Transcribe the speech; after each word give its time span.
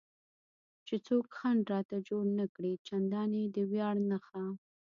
چې 0.87 0.95
څوک 1.07 1.25
خنډ 1.37 1.61
راته 1.73 1.95
جوړ 2.07 2.23
نه 2.39 2.45
کړي، 2.53 2.73
چندانې 2.87 3.43
د 3.55 3.57
ویاړ 3.71 3.95
نښه. 4.09 4.45